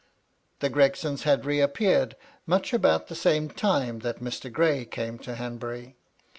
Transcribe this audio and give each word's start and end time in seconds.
The 0.61 0.69
Gregsons 0.71 1.25
had 1.25 1.45
reappeared 1.45 2.15
much 2.47 2.73
about 2.73 3.05
the 3.07 3.13
same 3.13 3.49
time 3.49 3.99
that 3.99 4.17
Mr. 4.19 4.51
Gray 4.51 4.83
came 4.83 5.19
to 5.19 5.35
Hanbury. 5.35 5.95